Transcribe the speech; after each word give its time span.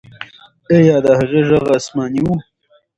آیا 0.75 0.97
د 1.05 1.07
هغې 1.19 1.41
ږغ 1.47 1.63
آسماني 1.77 2.21
و؟ 2.25 2.27